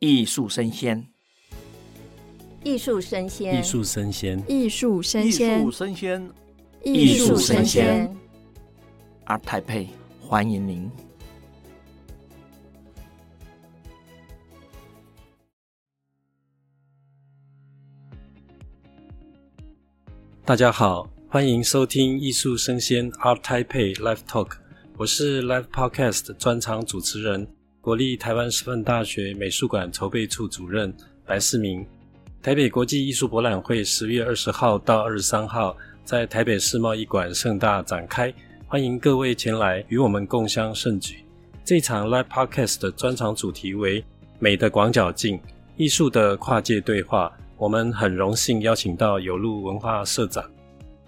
[0.00, 1.06] 艺术生鲜，
[2.64, 6.32] 艺术生鲜，艺术生鲜，艺术生鲜，艺术生鲜，
[6.82, 8.16] 艺术生鲜。
[9.26, 10.90] ART TAIPEI，欢迎您。
[20.46, 24.52] 大家好，欢迎收听艺术生鲜 ART TAIPEI Live Talk，
[24.96, 27.59] 我是 Live Podcast 专场主持人。
[27.82, 30.92] 国立台湾师范大学美术馆筹备处主任
[31.24, 31.82] 白世明，
[32.42, 38.30] 台北国际艺术博览会十月二十号到二十三号在台北世贸一馆盛大展开，
[38.66, 41.24] 欢迎各位前来与我们共襄盛举。
[41.64, 44.04] 这场 Live Podcast 的专场主题为
[44.38, 45.40] “美的广角镜：
[45.78, 50.44] 艺术的跨界对话”，我们很荣幸邀请到有路文化社长。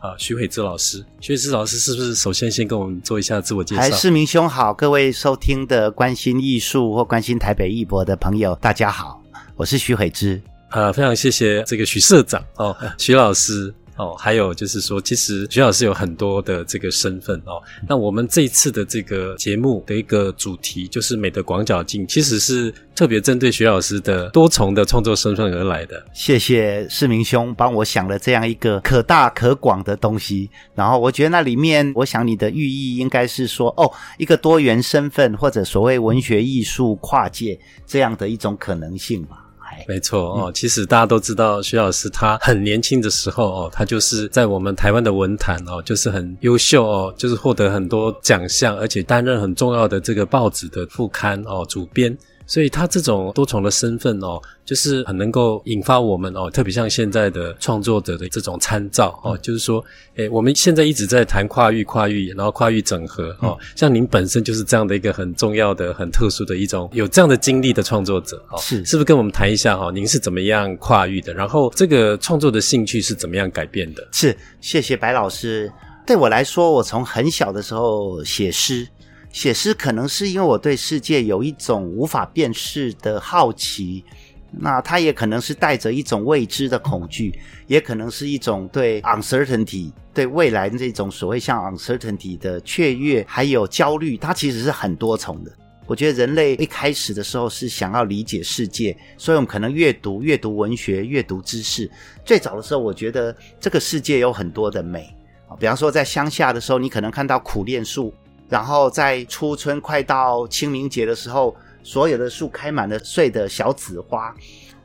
[0.03, 3.81] 啊，徐慧芝老师，徐慧芝老师是不是首先先跟我们做一下自我介绍？
[3.81, 9.23] 还是明兄好，各位收听的关心艺术或关心台北艺博的朋友，大家好，
[9.55, 10.43] 我是徐慧芝。
[10.71, 13.73] 啊，非常谢谢这个徐社长哦，徐老师。
[13.97, 17.61] 哦，还有就是说，其实徐老师有很多的这个身份哦。
[17.87, 26.03] 那我们这一次的这个节目的一个主题就是“美的广角镜”，其实是特别针对徐老师的多重的创作身份而来的。
[26.15, 30.49] 谢谢世明兄帮我想了这样一个可大可广的东西。
[30.75, 39.42] 然后我觉得那里面，我想你的寓意应该是说，哦，一个多元身份或者所谓文学艺术跨界这样的一种可能性吧。
[39.87, 52.17] 没错哦，其实大家都知道，徐老师他很年轻的时候哦，他就是在我们台湾的文坛哦，就是很优秀哦，就是获得很多奖项，而且担任很重要的这个报纸的副刊哦，主编。
[52.53, 59.83] 所以他这种多重的身份哦，就是很能够引发我们哦，特别像现在的创作者的这种参照哦，就是说，
[60.17, 69.91] 诶，我们现在一直在谈跨域、跨域，然后跨域整合哦，像您本身就是这样的一个很重要的、很特殊的一种有这样的经历的创作者哦，是是不是跟我们谈一下哈？
[69.91, 71.33] 您是怎么样跨域的？
[71.33, 74.07] 然后这个创作的兴趣是怎么样改变的？
[74.13, 75.73] 是，谢谢白老师。
[76.07, 78.87] 对我来说，我从很小的时候写诗。
[79.33, 84.05] 写诗可能是因为我对世界有一种无法辨识的好奇，
[84.51, 87.35] 那它也可能是带着一种未知的恐惧，
[87.67, 95.51] 也可能是一种对 uncertainty 对未来这种所谓像 uncertainty 的雀跃，还有焦虑，它其实是很多重的。
[95.87, 101.91] 我觉得人类一开始的时候是想要理解世界，所以我们可能阅读、阅读文学、阅读知识。
[102.23, 105.13] 最早的时候，我觉得这个世界有很多的美
[105.49, 108.13] 啊，比方说在乡下的时候，你可能看到苦楝树。
[108.53, 114.37] 然后在初春快到清明节的时候，所有的树开满了碎的小紫花，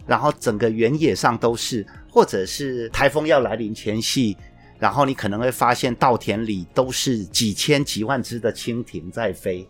[0.05, 4.37] 然后整个原野上都是，或者是台风要来临前夕，
[4.79, 9.67] 然后你可能会发现稻田里都是几千几万只的蜻蜓在飞，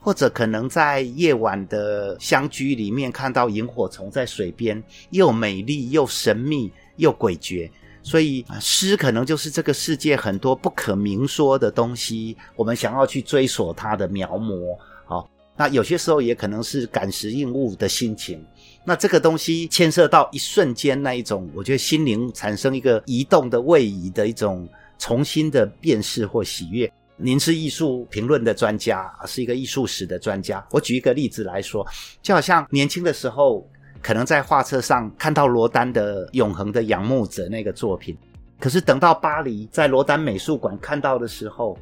[0.00, 7.70] 或者可能在夜晚的乡居里面看到萤火虫在水边，又美丽又神秘又诡谲。
[8.04, 14.76] 所以，诗可能就是这个世界很多不可明说的东西，我们想要去追索它的描摹。
[15.06, 15.26] 好，
[15.56, 18.44] 那有些时候也可能是感时应物的心情。
[18.84, 26.92] 那这个东西牵涉到一瞬间那一种，我觉得心灵产生一个移动的位移的一种重新的辨识或喜悦。
[27.16, 30.62] 您是艺术评论的专家，是一个艺术史的专家。
[30.72, 31.86] 我举一个例子来说，
[32.20, 33.66] 就好像年轻的时候。
[34.04, 38.14] 可能在画册上看到罗丹的《永恒的仰慕者》那个作品，
[38.60, 41.78] 可是等到巴黎在罗丹美术馆看到的时候，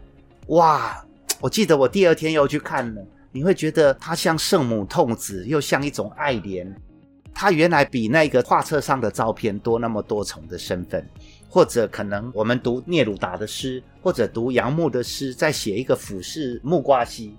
[0.47, 1.05] 哇！
[1.41, 6.72] 我记得我第二天又去看了，你会觉得他像圣母痛子，又像一种爱怜。
[7.34, 11.04] 他原来比那个画册上的照片多那么多重的身份，
[11.49, 17.37] 或者可能我们读聂鲁达的诗，或者读杨牧的诗，在写一个俯视木瓜溪。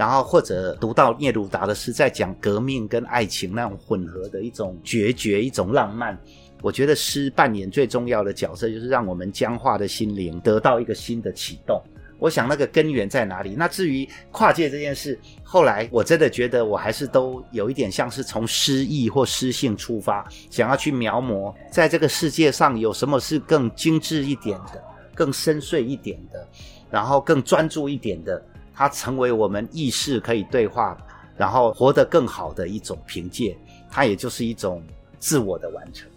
[0.00, 6.18] 然后或者读到聂鲁达的诗，在讲革命跟爱情那种混合的一种决绝，一种浪漫。
[6.62, 11.78] 我觉得诗扮演最重要的角色，就是让我们僵化的心灵得到一个新的启动。
[12.18, 13.54] 我想那个根源在哪里？
[13.54, 24.82] 那至于跨界这件事，后来我真的觉得我还是都有一点像是从诗意或诗性出发，想要去描摹，在这个世界上有什么是更精致一点的、
[25.14, 26.48] 更深邃一点的，
[26.90, 28.42] 然后更专注一点的。
[28.80, 30.96] 它成为我们意识可以对话，
[31.36, 33.54] 然后活得更好的一种凭借，
[33.90, 34.82] 它也就是一种
[35.18, 36.08] 自我的完成。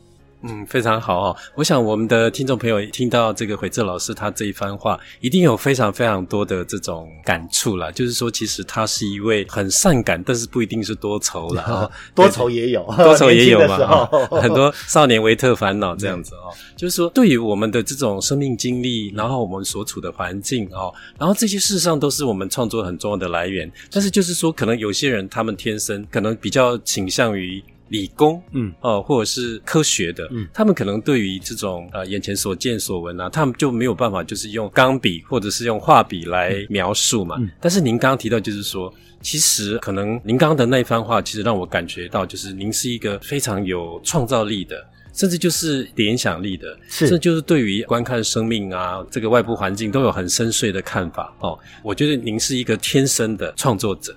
[0.46, 1.36] 嗯，非常好哦。
[1.56, 7.90] 我想我们的听众朋友听到这个回哲老师他这一番话，一定有非常非常多的这种感触啦。
[7.92, 11.64] 就是说，其实他是一位很善感，但是不一定是多愁啦。
[11.68, 13.78] 哦， 多愁也有，多愁也有嘛。
[14.12, 16.52] 哦，很多少年维特烦恼这样子哦。
[16.76, 23.72] 就是说，对于我们的这种生命经历，然后我们所处的环境哦，然后这些事实上都是我们创作很重要的来源。
[23.90, 27.64] 但是就是说，可能有些人他们天生可能比较倾向于。
[27.94, 37.36] 理工，嗯，哦，或者是科学的，嗯，他们可能对于这种呃眼前所见所闻啊，他们就没有办法就是用钢笔或者是用画笔来描述嘛。
[37.40, 38.92] 嗯，但是您刚刚提到，就是说，
[39.22, 51.60] 其实可能您刚刚的那一番话，其实让我感觉到，就是您是一个非常有创造力的，甚至就是联想力的，是，这就是对于观看生命啊，这个外部环境都有很深邃的看法哦。
[51.84, 54.16] 我觉得您是一个天生的创作者。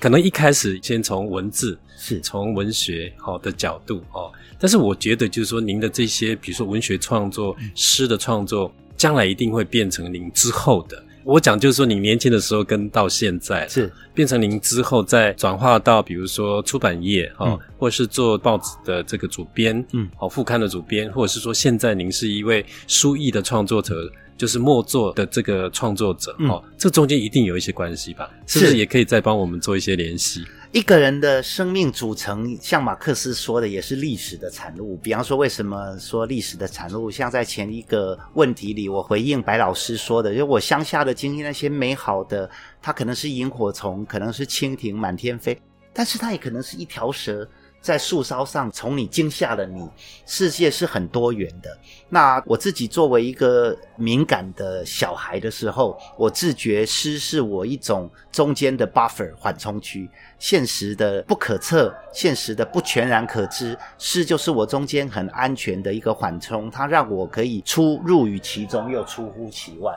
[0.00, 11.02] 可能一开始先从文字，是从文学好的角度哦，但是我觉得就是说，您的这些，比如说文学创作、诗的创作，将来一定会变成您之后的。
[11.22, 24.12] 我讲就是说，你年轻的时候跟到现在是变成您之后再转化到，比如说出版业哦，嗯、或者是做报纸的这个主编，嗯，好副刊的主编，或者是说现在您是一位书艺的创作者。
[24.36, 28.28] 就是墨作的这个创作者，嗯、哦，这中间一定有一些关系吧？
[28.48, 30.44] 是不是也可以再帮我们做一些联系？
[30.74, 34.96] 一个人的生命组成，像马克思说的，也是历史的产物。
[34.96, 37.08] 比方说，为什么说历史的产物？
[37.08, 42.50] 像在前一个问题里，我回应白老师说的，就我乡下的经历，那些美好的，
[42.82, 45.56] 它可能是萤火虫，可能是蜻蜓满天飞，
[45.92, 47.48] 但是它也可能是一条蛇。
[47.84, 49.86] 在树梢上，从你惊吓了你。
[50.24, 51.68] 世界是很多元的。
[52.08, 60.08] 那我自己作为一个敏感的小孩的时候，我自觉诗是我一种中间的 buffer 缓冲区。
[60.38, 69.94] 现实的不可测，现实的不全然可知，诗就是我中间很安全的一个缓冲，它让我可以出入于其中，又出乎其外。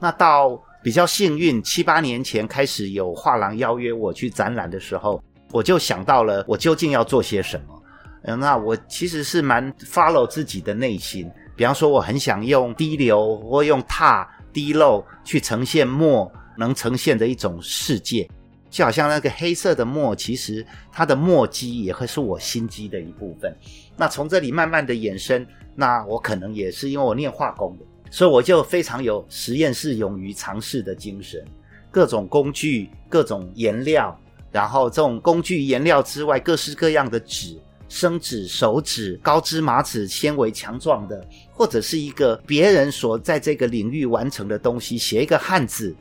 [0.00, 5.22] 那到比较幸运，七八年前开始有画廊邀约我去展览的时候。
[5.52, 7.82] 我就想到了，我究竟要做些什么？
[8.24, 11.30] 嗯，那我其实是蛮 follow 自己的内心。
[11.56, 18.28] 比方说，我很想用滴流或用踏滴漏去呈现墨能呈现的一种世界，
[18.68, 23.56] 就好像那个黑色的墨，其实它的墨迹也会是我心机的一部分。
[23.96, 31.44] 那从这里慢慢的衍生，那我可能也是因为我念化工的，所以我就非常有实验室勇于尝试的精神，
[31.90, 34.16] 各种工具，各种颜料。
[34.50, 37.58] 然后，这种工具颜料之外，各式各样的纸，
[37.88, 45.94] 生纸、熟纸、高芝麻纸，纤维强壮的，或者是一个别人所在这个领域完成的东西，写一个汉字。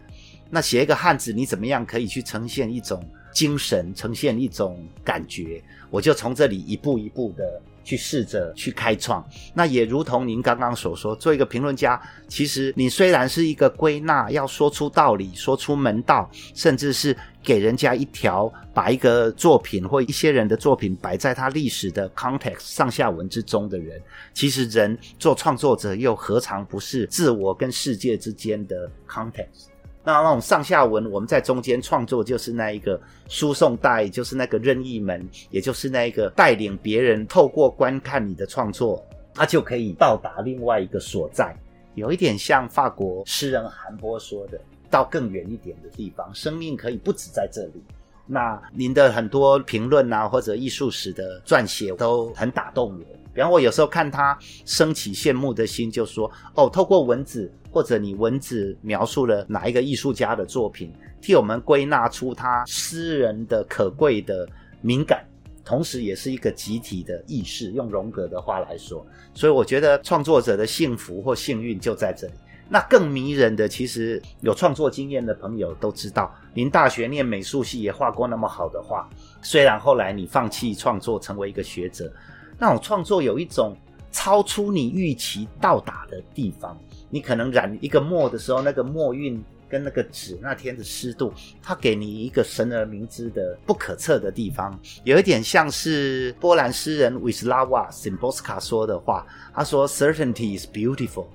[0.50, 3.04] 那写一个汉字，你怎么样可以去呈现一种
[3.34, 5.62] 精神，呈现一种感觉？
[5.90, 7.44] 我就从这里一步一步的。
[7.88, 11.98] 去试着去开创，那也如同您刚刚所说，做一个评论家，
[12.28, 17.16] 其实你虽然是一个归纳，要说出道理，说出门道，甚至是
[17.48, 24.02] 给人家一条，把一个作品或一些人的作品摆在他历史的 context 上下文之中的人，
[24.34, 29.68] 其实人做创作者又何尝不是自我跟世界之间的 context？
[30.04, 33.00] 那那种上下文，我们在中间创作，就是那一个
[33.30, 39.02] 输送带，就是那个任意门，也就是那一个带领别人透过观看你的创作，
[39.34, 41.56] 他就可以到达另外一个所在。
[41.96, 47.84] 有一点像法国诗人韩波说的：“到更远一点的地方，生命可以不止在这里。”
[48.26, 53.06] 那您的很多评论啊，或者艺术史的撰写都很打动我。
[53.34, 60.92] 比方我有时候看他升起羡慕的心，就说：“哦，透过文字。”或者你文字描述了哪一个艺术家的作品，
[61.22, 64.50] 替我们归纳出他诗人的可贵的
[64.82, 65.24] 敏感，
[65.64, 67.70] 同时也是一个集体的意识。
[67.72, 72.34] 用荣格的话来说，所以我觉得创作者的幸福或幸运就在这里。
[72.70, 79.08] 那更迷人的，其实有创作经验的朋友都知道，您大学念美术系也画过那么好的画，
[79.42, 82.12] 虽然后来你放弃创作，成为一个学者，
[82.60, 83.76] 那种创作有一种
[84.12, 86.78] 超出你预期到达的地方。
[87.10, 91.32] 你可能染一个墨的时候，那个墨韵跟那个纸那天的湿度，
[91.64, 99.26] 它给你一个神而明知的不可测的地方，有一点像是波兰诗人 Wisława Szymborska 说的话。
[99.54, 101.26] 他说：“Certainty is beautiful,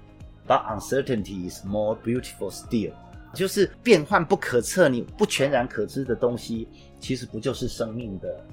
[0.53, 2.93] 而 uncertainty is more beautiful still。”
[3.35, 6.69] 就是变幻不可测，你不全然可知的东西，
[7.01, 8.45] 其实不就是生命的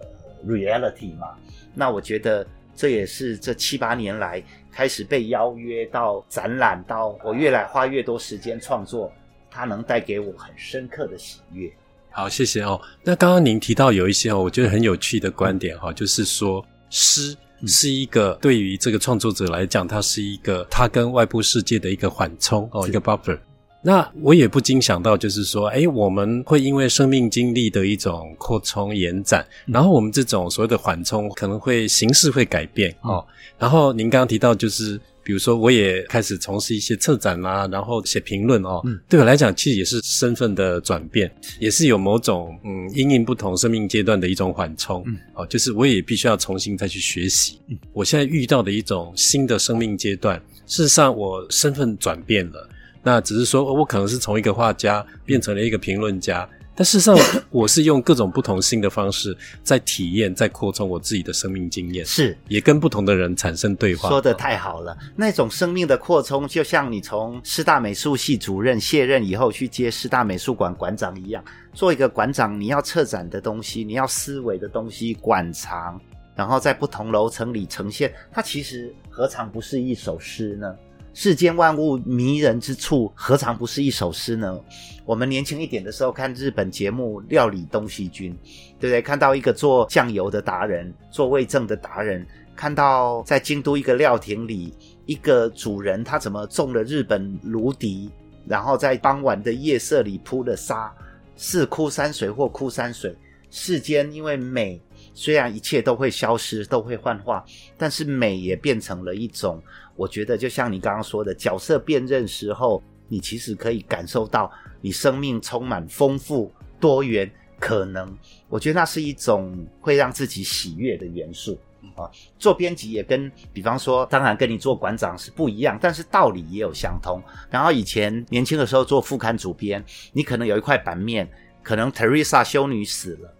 [0.00, 0.06] 呃
[0.46, 1.28] reality 吗？
[1.74, 2.46] 那我觉得。
[2.78, 9.10] 这也是这七八年来开始被邀约到展览，到我越来花越多时间创作，
[9.50, 11.72] 它能带给我很深刻的喜悦。
[12.10, 12.78] 好，谢谢哦。
[13.02, 17.34] 那刚刚您提到有一些哦，我觉得很有趣的观点哈，就是说诗
[17.64, 23.38] 是一个对于这个创作者来讲，它是一个他跟外部世界的一个缓冲哦，一个 buffer。
[23.82, 33.24] 那我也不禁想到，就是说，哎，我们会因为生命经历的一种扩充延展，然后我们这种所谓的缓冲，可能会形式会改变哦。
[33.56, 38.80] 然后您刚刚提到，就是比如说，我也开始从事一些策展啦，然后写评论哦。
[38.84, 41.28] 嗯，对我来讲，其实也是身份的转变，
[41.58, 45.02] 也是有某种嗯，因应不同生命阶段的一种缓冲。
[45.04, 47.58] 嗯，哦，就是我也必须要重新再去学习。
[47.66, 52.70] 嗯，我现在遇到的一种新的生命阶段，事实上我身份转变了。
[53.02, 57.16] 那只是说，我可能是从一个画家变成了一个评论家，但事实上，
[57.48, 64.10] 我是用各种不同新的方式在体验，在扩充我自己的生命经验，是也跟不同的人产生对话。
[64.10, 71.42] 说得太好了，那种生命的扩充，就像你从师大美术系主任卸任以后去接师大美术馆馆长一样，
[71.72, 75.98] 做一个馆长，你要策展的东西，你要思维的东西，馆藏，
[76.34, 80.76] 然后在不同楼层里呈现，它其实何尝不是一首诗呢？
[81.18, 84.60] 世间万物迷人之处，何尝不是一首诗呢？
[85.06, 88.34] 我们年轻一点的时候看日本节目《料理东西君》，
[88.78, 89.00] 对不对？
[89.00, 94.74] 看到一个做酱油的达人，做味噌的达人，看到在京都一个料亭里，
[95.06, 98.10] 一个主人他怎么种了日本芦笛，
[98.46, 100.92] 然后在傍晚的夜色里铺了沙，
[101.34, 103.16] 是枯山水或枯山水。
[103.48, 104.78] 世间因为美，
[105.16, 107.42] 虽然一切都会消失，都会幻化，
[107.78, 109.60] 但是美也变成了一种。
[109.96, 118.14] 我觉得就像你刚刚说的，角色辨认时候，你其实可以感受到你生命充满丰富多元可能。
[118.50, 121.58] 我觉得那是一种会让自己喜悦的元素
[121.94, 122.10] 啊。
[122.38, 127.22] 做编辑也跟，比方说，当然跟你做馆长是不一样，但是道理也有相通。
[127.50, 129.82] 然后以前年轻的时候做副刊主编，
[130.12, 131.26] 你可能有一块版面，
[131.62, 133.34] 可能 Teresa 修女死了，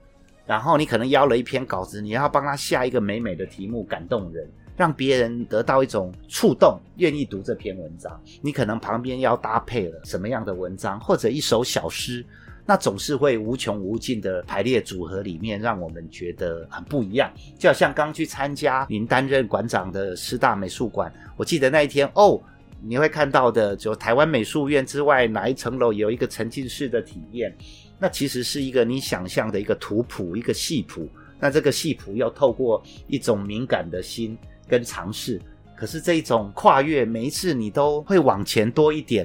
[0.47, 4.49] 然后你可能邀了一篇稿子，你要帮他下一个美美的题目，感动人。
[4.77, 8.21] 让别人得到一种触动，愿意读这篇文章。
[8.43, 12.23] 你可能旁边要搭配了什么样的文章，或者一首小诗，
[12.67, 17.33] 那总是会无穷无尽的排列组合里面，让我们觉得很不一样。
[17.59, 22.39] 就好像刚去参加您担任馆长的师大美术馆，我记得那一天哦，
[22.83, 27.57] 你会看到的就台湾美术院之外哪一层楼有一个沉浸式的体验，
[27.99, 31.09] 那其实是一个你想象的一个图谱，一个戏谱。
[31.39, 34.37] 那这个戏谱要透过一种敏感的心。
[34.69, 35.41] 跟尝试，
[35.77, 39.25] 可是这一种跨越，每一次你都会往前多一点，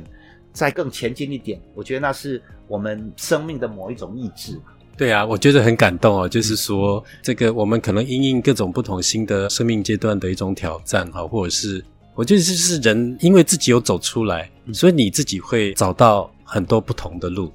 [0.53, 1.59] 再更前进一点。
[1.73, 4.55] 我觉得那是我们生命的某一种意志。
[4.95, 6.29] 对啊，我觉得很感动哦。
[6.29, 17.51] 就是说，这个我们可能因应各种不同新的生命阶段的一种挑战哈，或者是我觉得这是人因为自己有走出来，所以你自己会找到很多不同的路。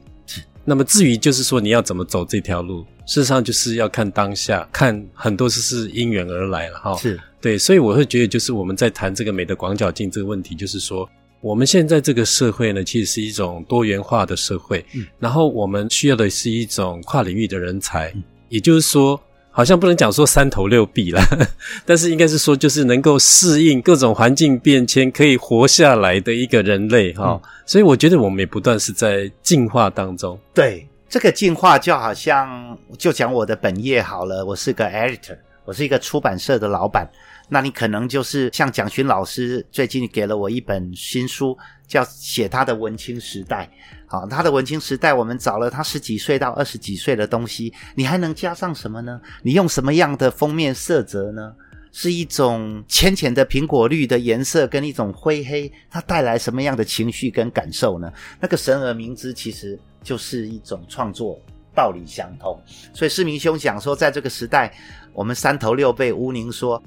[0.69, 6.97] 那么至于就是说你要怎么走这条路，事实上就是要看当下，看很多事是因缘而来了哈。
[6.97, 7.19] 是。
[7.41, 11.09] 对，所以我会觉得，就是我们在谈这个美的广角镜这个问题，就是说，
[11.41, 19.21] 我们现在这个社会呢，其实是一种多元化的社会，嗯，然后我们需要的是一种跨领域的人才，嗯，也就是说，
[19.57, 21.27] 好像不能讲说三头六臂啦，
[21.87, 30.39] 但是应该是说，就是能够适应各种环境变迁，可以活下来的一个人类哈，哦，嗯，所以我觉得我们也不断是在进化当中。
[30.53, 37.11] 对，这个进化就好像，就讲我的本业好了，我是个 editor，我是一个出版社的老板。
[37.49, 41.57] 那你可能就是像蒋勋老师最近给了我一本新书，
[41.89, 43.71] 叫写他的文青时代。
[44.07, 49.21] 好，他的文青时代，我们找了他十几岁到二十几岁的东西，你还能加上什么呢？
[49.43, 51.53] 你用什么样的封面色泽呢？
[51.91, 58.13] 是一种浅浅的苹果绿的颜色，跟一种灰黑，它带来什么样的情绪跟感受呢？
[58.39, 61.41] 那个神而明之，其实就是一种创作
[61.75, 62.61] 道理相通。
[62.93, 64.73] 所以世明兄讲说，在这个时代，
[65.13, 66.83] 我们三头六臂，乌宁说。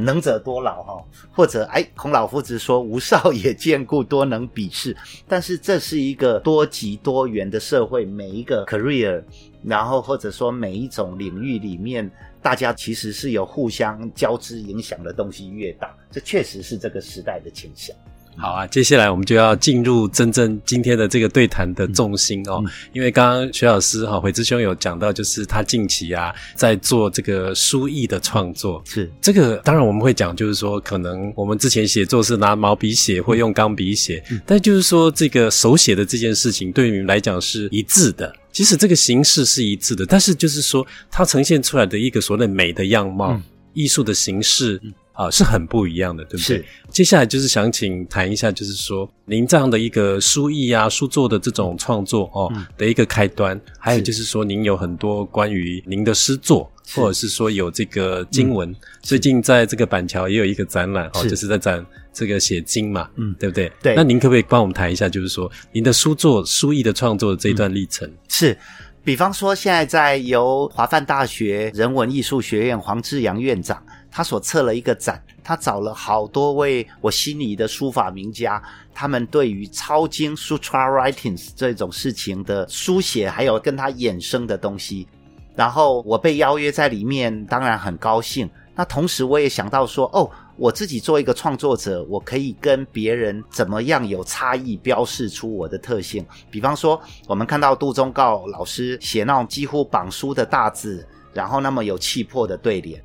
[0.00, 4.96] 能者多劳哈，或者哎，孔老夫子说吾少 也见故多能鄙视。
[5.28, 9.22] 但是这是一个多极多元的社会，每一个 career，
[9.62, 12.10] 然后或者说每一种领域里面，
[12.42, 17.96] 大家其实是有互相交织影响的东西越大，这确实是这个时代的倾向。
[18.36, 22.60] 好啊，接下来我们就要进入真正今天的这个对谈的重心哦。
[22.62, 28.82] 嗯嗯、因为刚刚徐老师哈，悔之兄有讲到，就是他近期啊在做这个书艺的创作。
[28.84, 38.34] 是这个，当然我们会讲，就是说可能我们之前写作是拿毛笔写或用钢笔写，嗯、但就是说这个手写的这件事情对于你们来讲是一致的。
[38.50, 44.80] 即使这个形式是一致的，但是就是说它呈现出来的一个所谓美的样貌，嗯、艺术的形式。
[44.82, 46.64] 嗯啊，是很不一样的，对不对？
[46.94, 63.72] 是接下来就是想请谈一下，就是说您这样的一个书艺啊、书作的这种创作哦、嗯、的一个开端，还有就是说您有很多关于您的诗作，或者是说有这个经文，嗯、最近在这个板桥也有一个展览哦，就是在展这个写经嘛，嗯，对不对？
[63.82, 63.94] 对。
[63.96, 68.08] 那您可不可以帮我们谈一下，就是说您的书作、书艺的创作的这一段历程？
[68.08, 68.56] 嗯、是。
[69.02, 73.84] 比方说，现在在由华梵大学人文艺术学院黄志扬院长，
[74.16, 78.62] 他所策了一个展，他找了好多位我心仪的书法名家，
[78.94, 85.08] 他们对于抄经 （sutra writings） 这种事情的书写，还有跟他衍生的东西，
[85.56, 88.48] 然后我被邀约在里面，当然很高兴。
[88.76, 90.30] 那同时我也想到说，哦。
[90.56, 96.24] 我自己做一个创作者，我可以跟别人怎么样有差异，标示出我的特性。
[96.48, 103.00] 比方说，我们看到杜忠告老师写那种几乎绑书的大字，然后那么有气魄的对联；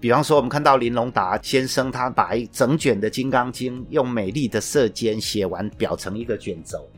[0.00, 6.88] 比方说，我们看到林荣达先生，他把一整卷的《金刚经》用美丽的色缄写完，裱成一个卷轴，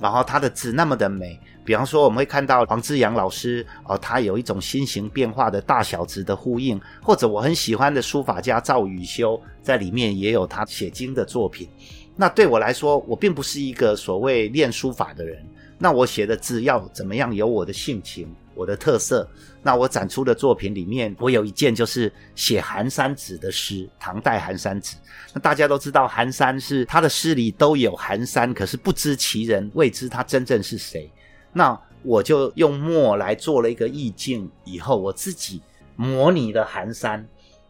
[0.00, 1.38] 然后他的字那么的美。
[1.64, 11.68] 比方说，我们会看到黄志扬老师哦，他有一种心形变化的大小字的呼应，或者我很喜欢的书法家赵宇修在里面也有他写经的作品。
[12.16, 15.40] 那对我来说，我并不是一个所谓练书法的人，
[15.78, 19.28] 那我写的字要怎么样有我的性情、我的特色？
[19.62, 24.96] 那我展出的作品里面，我有一件就是写寒山子的诗，唐代寒山子。
[25.34, 31.10] 那大家都知道，寒山是他的诗里都有寒山，可是不知其人，未知他真正是谁。
[31.52, 35.60] 那我就用墨来做了一个意境，以后我自己
[35.96, 37.26] 模拟了寒山，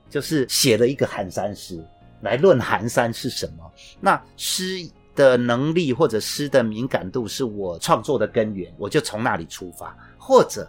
[0.08, 1.84] 就是写了一个寒山诗
[2.20, 3.72] 来论寒山是什么。
[4.00, 4.88] 那诗
[5.20, 9.94] 的能力或者诗的敏感度是我创作的根源，我就从那里出发。
[10.16, 10.66] 或者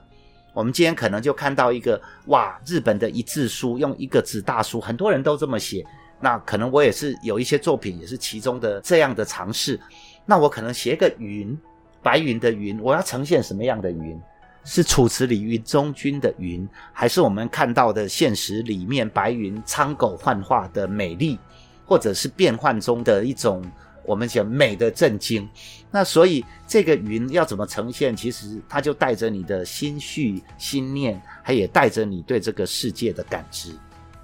[0.53, 5.85] 我们今天可能就看到一个哇，日本的一字书用一个字大书，很多人都这么写。
[6.19, 9.79] 那可能我也是有一些作品也是其中的这样的尝试。
[10.25, 11.57] 那我可能写个云。
[12.03, 14.19] 白云的云，我要呈现什么样的云？
[14.63, 21.37] 是楚辞里云中君的云，还是我们看到的现实里面白云苍狗幻化的美丽，
[21.85, 23.63] 或者是变幻中的一种
[24.05, 25.47] 我们讲美的震惊？
[25.89, 28.15] 那所以这个云要怎么呈现？
[28.15, 33.71] 其实它就带着你的心绪、心念，它也带着你对这个世界的感知。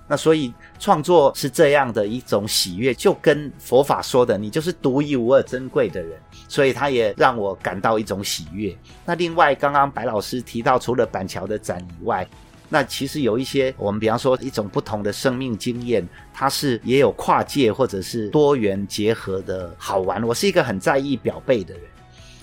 [0.09, 6.17] 那所以创作是这样的一种喜悦，就跟佛法说的，你就是独一无二、珍贵的人，
[6.47, 8.73] 所以他也让我感到一种喜悦。
[9.05, 12.25] 那另外，刚刚白老师提到，除了板桥的展以外，
[12.69, 20.23] 那其实有一些我们比方说一种不同的生命经验，它是也有跨界或者是多元结合的好玩。
[20.23, 21.83] 我是一个很在意表背的人，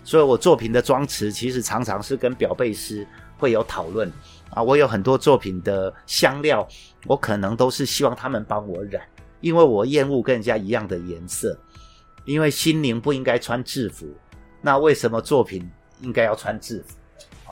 [0.02, 3.06] 所以我作品的装词其实常常是跟表背师
[3.36, 4.10] 会有讨论。
[4.50, 6.66] 啊，我有很多作品的香料，
[7.06, 9.02] 我可能都是希望他们帮我染，
[9.40, 11.58] 因为我厌恶跟人家一样的颜色，
[12.24, 14.06] 因为心灵不应该穿制服，
[14.62, 15.68] 那为什么作品
[16.00, 16.94] 应该要穿制服？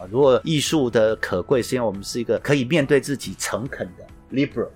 [0.03, 4.69] 啊，如果艺术的可贵是因为我们是一个可以面对自己诚恳的 liberal，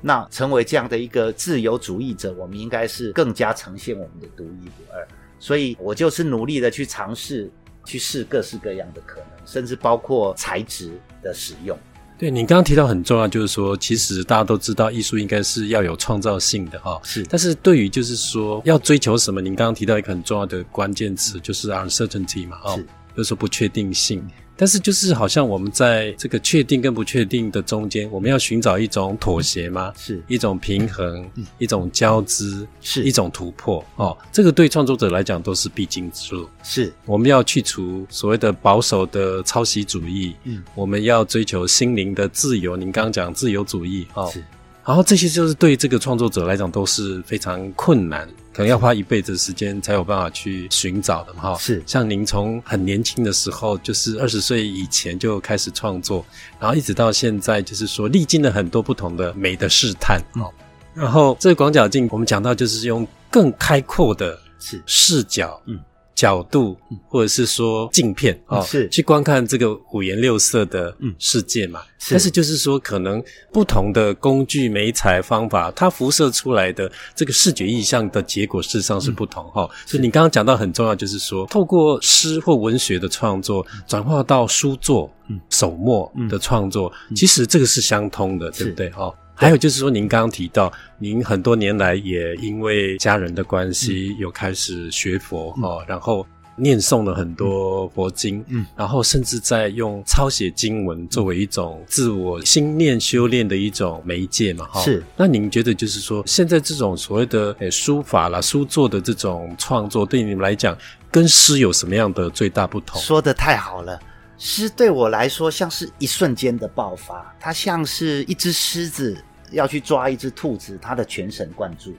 [0.00, 5.06] 那成为这样的一个自由主义者，我们应该是更加呈现我们的独一无二，
[5.38, 7.50] 所以我就是努力的去尝试。
[7.86, 10.92] 去试各式各样的可能，甚至包括材质
[11.22, 11.76] 的使用。
[12.18, 17.00] 对，你刚刚提到很重要，就是说，其实大家都知道，艺术应该是要有创造性的哈。
[17.02, 22.78] 是，但是对于就是说要追求什么，您刚刚提到一个很重要的关键词，就是 uncertainty 嘛，哦，
[23.16, 24.22] 就是说不确定性。
[24.60, 29.90] 但是，就是好像我们在这个确定跟不确定的中间，我们要寻找一种妥协吗？
[29.96, 33.82] 是一种平衡，嗯、一种交织，是一种突破。
[33.96, 36.46] 哦，这个对创作者来讲都是必经之路。
[36.62, 42.76] 是，我们要去除所谓的保守的抄袭主义，嗯，我们要追求心灵的自由。
[42.76, 44.44] 您刚刚讲自由主义，哦，是。
[44.84, 48.28] 然后这些就是对这个创作者来讲都是非常困难，
[48.60, 51.32] 可能要花一辈子的时间才有办法去寻找的。
[51.32, 51.82] 哈，是。
[51.86, 56.22] 像您从很年轻的时候，就是二十岁以前就开始创作，
[56.58, 60.20] 然后一直到现在，就是说历经了很多不同的美的试探。
[60.34, 60.52] 哦，
[60.92, 64.38] 然后这个广角镜，我们讲到就是用更开阔的
[64.84, 65.80] 视角，嗯。
[66.20, 66.76] 角度，
[67.08, 71.80] 或者是说镜片啊，是去观看这个五颜六色的世界嘛？
[71.98, 72.10] 是。
[72.10, 79.62] 但是就是说，可能不同的工具、媒材、方法，它辐射出来的这个视觉意象的结果，事实上是不同哈。
[79.62, 88.90] 嗯、所以你刚刚讲到很重要，就是说，透过诗或文学的创作，转化到书作、嗯、手墨的创作，嗯、其实这个是相通的，对不对？
[88.90, 89.10] 哈。
[89.40, 96.26] 还有就是说，您刚刚提到，您很多年来也因为家人的关系，有开始学佛哈、嗯，然后
[96.56, 104.82] 念诵了很多佛经，嗯，嗯然后甚至在用抄写经文作为一种自我心念修炼的一种媒介嘛，哈。
[104.82, 105.02] 是。
[105.16, 110.76] 那您觉得就是说，现在这种所谓的诶书法啦、书作的这种创作，对你们来讲，
[111.10, 113.00] 跟诗有什么样的最大不同？
[113.00, 113.98] 说的太好了，
[114.36, 119.16] 诗对我来说像是一瞬间的爆发，它像是一只狮子
[119.50, 121.94] 要去抓一只兔子，它的全神贯注。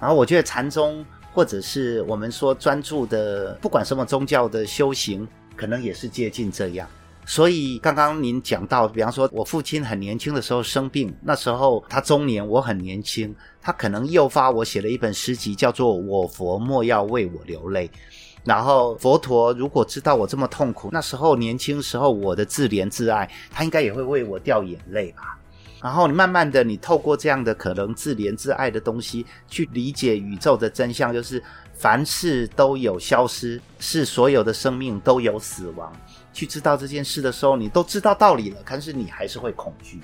[0.00, 6.88] 然后我觉得禅宗或者是我们说专注的，不管什么宗教的修行，可能也是接近这样。
[7.28, 17.88] 所以刚刚您讲到，比方说我父亲很年轻的时候生病，那时候他中年，我很年轻，他可能诱发我写了一本诗集，叫做《我佛莫要为我流泪》。
[18.44, 25.35] 然后佛陀如果知道我这么痛苦，那时候年轻时候我的自怜自爱，他应该也会为我掉眼泪吧。
[25.86, 31.40] 然后你慢慢的，你透过这样的可能自怜自爱的东西，去理解宇宙的真相，就是
[31.74, 35.92] 凡事都有消失，是所有的生命都有死亡。
[36.32, 40.00] 去知道这件事的时候，你都知道道理了，但是你还是会恐惧。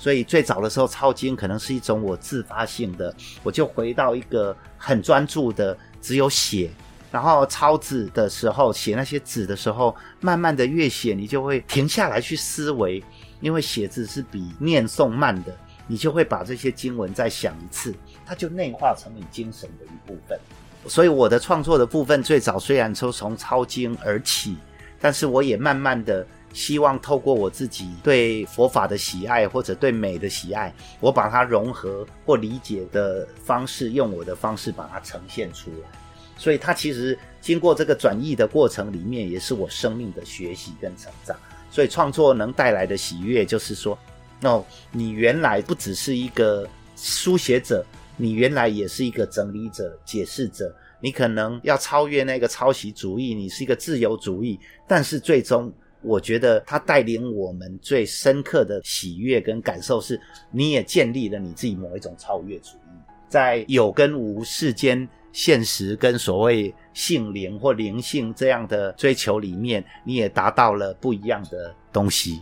[0.00, 6.72] 所以最早的时候抄经，可能是一种我自发性的，我就回到一个很专注的，只有写。
[7.12, 13.00] 然后抄纸的时候，写那些纸的时候，慢慢的越写，你就会停下来去思维。
[13.40, 17.94] 因为写字是比念诵慢的，你就会把这些经文再想一次，
[18.24, 20.38] 它就内化成你精神的一部分。
[20.86, 24.56] 所以我的创作的部分最早虽然说从抄经而起，
[25.00, 35.88] 但是我也慢慢的希望透过我自己对佛法的喜爱或者对美的喜爱，我把它融合或理解的方式，用我的方式把它呈现出来。
[36.36, 41.36] 所以它其实经过这个转译的过程里面，也是我生命的学习跟成长。
[41.74, 43.98] 所以创作能带来的喜悦，就是说，
[44.42, 47.84] 哦，你原来不只是一个书写者，
[48.16, 50.72] 你原来也是一个整理者、解释者。
[51.00, 54.60] 你可能要超越那个抄袭主义，你是一个自由主义。
[54.86, 60.18] 但是最终，我觉得它带领我们最深刻的喜悦跟感受是，
[60.52, 62.94] 你也建立了你自己某一种超越主义，
[63.28, 65.08] 在有跟无世间。
[65.34, 72.40] 现实跟所谓性灵或灵性这样的追求里面，你也达到了不一样的东西，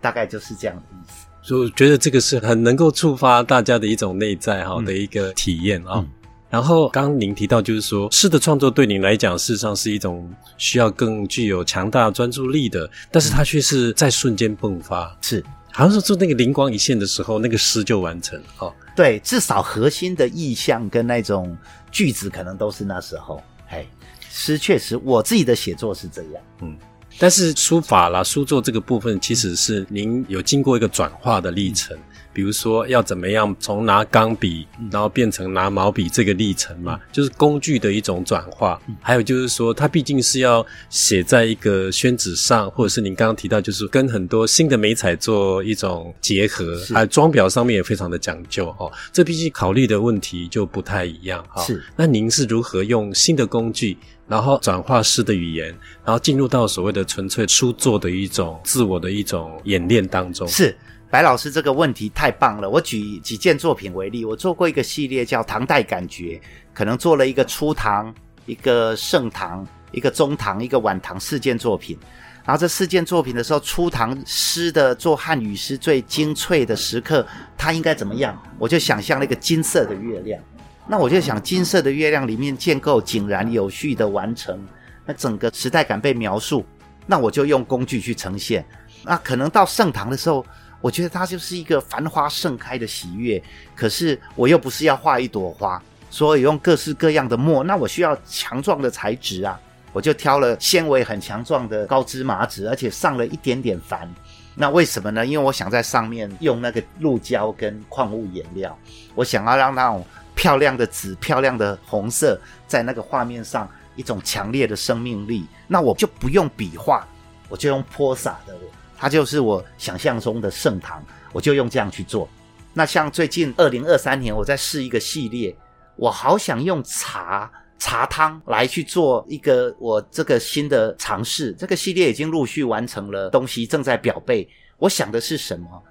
[0.00, 1.26] 大概就是这样的意思。
[1.40, 5.94] 所以我觉得这个是很能够触发大家的一种内在哈的一个体验啊。
[5.98, 6.08] 嗯嗯、
[6.50, 10.28] 然后刚刚您提到，就是说诗的创作对您来讲，事实上是一种
[10.58, 18.72] 需要更具有强大专注力的，但是它却是在瞬间迸发，是好像是做那个灵光一现的时候，那个诗就完成哦。
[18.94, 21.56] 对，至少核心的意象跟那种
[21.90, 23.42] 句子可能都是那时候。
[23.66, 23.88] 嘿，
[24.30, 26.42] 是确实，我自己的写作是这样。
[26.60, 26.76] 嗯，
[27.18, 31.96] 但是书法啦、书作这个部分，其实是您有经过一个转化的历程。
[32.32, 38.80] 比如说要怎么样从拿钢笔，然后变成拿毛笔这个历程嘛，就是工具的一种转化。
[39.00, 48.90] 还有就是说，它毕竟是要写在一个宣纸上，或者是您刚刚提到，就是跟很多新的媒材做一种结合，还有装裱上面也非常的讲究哦。
[49.12, 51.62] 这毕竟考虑的问题就不太一样哈。
[51.62, 55.68] 是，那您是如何用新的工具，然后转化诗的语言，
[56.04, 60.48] 然后进入到所谓的纯粹书作的一种自我的一种演练当中？
[60.48, 60.74] 是。
[61.12, 62.70] 白老师这个问题太棒了。
[62.70, 66.38] 我举几件作品为例，我做过一个系列叫《唐代感觉》，
[66.72, 68.12] 可能做了一个初唐、
[68.46, 71.98] 一个盛唐、一个中唐、一个晚唐四件作品。
[72.46, 77.26] 然后这四件作品的时候，初唐诗的做汉语诗最精粹的时刻，
[77.58, 78.42] 它应该怎么样？
[78.58, 80.42] 我就想象那个金色的月亮。
[80.88, 84.58] 那我就想，金色的月亮里面建构井然有序的完成，
[85.04, 86.64] 那整个时代感被描述。
[87.06, 88.64] 那我就用工具去呈现。
[89.04, 90.42] 那可能到盛唐的时候。
[90.82, 93.42] 我觉得它就是一个繁花盛开的喜悦，
[93.74, 99.58] 可是我又不是要画一朵花，所以用各式各样的墨，那我需要强壮的材质啊，
[99.92, 104.06] 我就挑了纤维很强壮的高芝麻纸，而且上了一点点矾。
[104.54, 105.24] 那为什么呢？
[105.24, 108.76] 因为我想在上面用那个鹿胶跟矿物颜料，
[109.14, 113.66] 我想要让那种漂亮的紫、漂亮的红色在那个画面上
[113.96, 115.46] 一种强烈的生命力。
[115.66, 117.06] 那我就不用笔画，
[117.48, 118.54] 我就用泼洒的。
[119.02, 122.28] 它就是我想象中的盛唐，我就用这样去做。
[122.72, 125.52] 那像最近二零二三年，我在试一个系列，
[125.96, 131.52] 我好想用茶茶汤来去做一个我这个新的尝试。
[131.54, 134.48] 这个系列已经陆续完成了东西，正在表备。
[134.78, 135.82] 我想的是什么？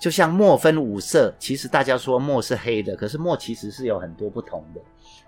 [0.00, 4.80] 就像墨分五色，其实大家说墨是黑的，可是墨其实是有很多不同的，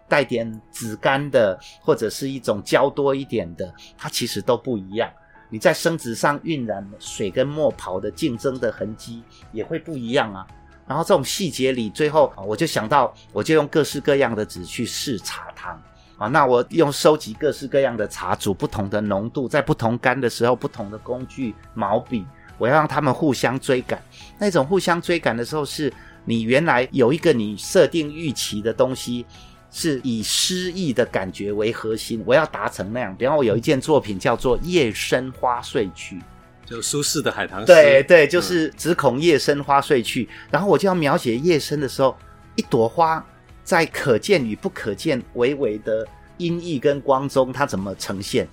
[0.08, 5.08] 带点紫干的，或者是一种焦多一点的，它其实都不一样。
[5.48, 10.46] 你在生纸上晕染水跟墨跑的竞争的痕迹也会不一样啊。
[10.86, 15.80] 然后这种细节里，最后我就想到，我就用各式各样的纸去试茶汤。
[16.16, 22.26] 啊，那我用收集各式各样的茶，煮不同的浓度，在不同干的时候，不同的工具、毛笔，
[22.58, 24.02] 我要让他们互相追赶。
[24.36, 25.92] 那种互相追赶的时候，是
[26.24, 29.24] 你原来有一个你设定预期的东西，
[29.70, 33.14] 是以诗意的感觉为核心，我要达成那样。
[33.16, 36.16] 比方我有一件作品叫做《夜深花睡去》，
[36.64, 37.66] 就苏轼的海棠诗。
[37.66, 42.16] 对对，就是只恐夜深花睡去，然后我就要描写夜深的时候，
[42.56, 43.24] 一朵花。
[43.64, 48.48] 在可见与不可见、微微的阴翳跟光中，它怎么呈现？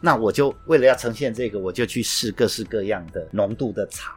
[0.00, 4.12] 那我就为了要呈现这个，我就去试各式各样的浓度的茶。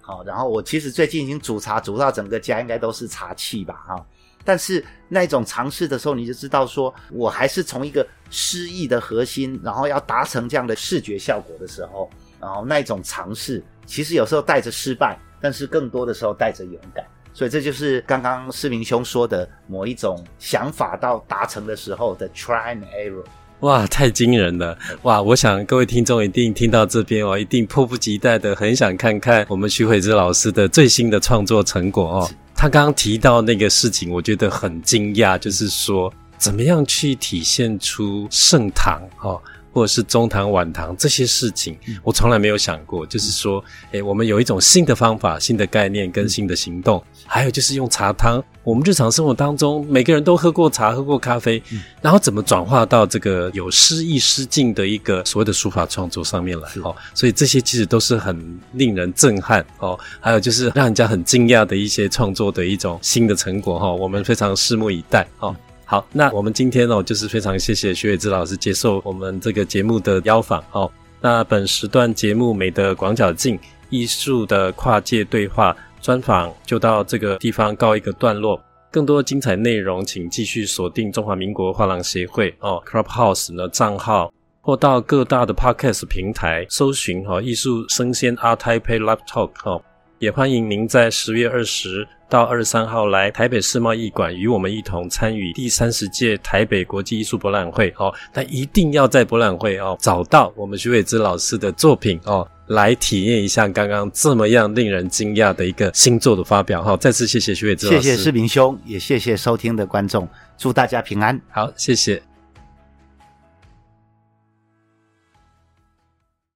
[0.00, 4.06] 好，然后我其实最近已经煮茶煮到整个家应该都是茶器吧，哈。
[4.44, 17.04] 但是那种尝试的时候，你就知道说，我还是从一个诗意的核心，然后要达成这样的视觉效果的时候，然后那种尝试，其实有时候带着失败，但是更多的时候带着勇敢。
[17.34, 23.24] 所以这就是刚刚施明兄说的某一种想法到达成的时候的 try and error。
[23.60, 24.76] 哇，太惊人了！
[25.02, 32.30] 哇，我想各位听众一定听到这边哦，一定迫不及待的很想看看我们许悔之老师的最新的创作成果哦。
[32.62, 39.42] 他刚刚提到那个事情，我觉得很惊讶，就是说怎么样去体现出盛唐哦。
[39.72, 43.06] 或者是中唐、晚唐这些事情，我从来没有想过。
[43.06, 47.02] 就是说，诶，我们有一种新的方法、新的概念跟新的行动。
[47.26, 51.62] 还有就是用茶汤，我们日常生活当中每个人都喝过茶、喝过咖啡，
[52.02, 56.68] 然后怎么转化到这个有诗意、诗境的一个所谓的书法创作上面来？
[56.82, 59.98] 哦，所以这些其实都是很令人震撼哦。
[60.20, 65.56] 还有就是让人家很惊讶的一些创作的一种新的成果哈，我们非常拭目以待哦。
[65.92, 70.90] 好，那我们今天哦，就是非常谢谢许悔之老师接受我们这个节目的邀访哦。
[71.20, 75.70] 那本时段节目《美的广角镜：艺术的跨界对话》
[76.02, 78.58] 专访就到这个地方告一个段落。
[78.90, 89.82] 更多精彩内容，请继续锁定中华民国画廊协会哦 Clubhouse 的账号，或到各大的 Podcast 平台搜寻、哦“艺术生鲜 ART TAIPEI Live Talk” 哦。
[90.22, 98.14] 也欢迎您在十月二十到二十三号来台北世贸艺馆，与我们一同参与第三十届台北国际艺术博览会哦。
[98.32, 106.96] 但一定要在博览会哦找到我们徐伟之老师的作品哦，来体验一下刚刚这么样令人惊讶的一个新作的发表哈、哦。
[106.96, 111.36] 再次谢谢徐伟之老师，谢谢施明兄，也谢谢收听的观众，祝大家平安。
[111.50, 112.31] 好，谢谢。